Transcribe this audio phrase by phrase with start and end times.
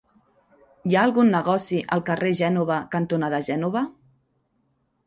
[0.91, 3.87] Hi ha algun negoci al carrer Gènova cantonada Gènova?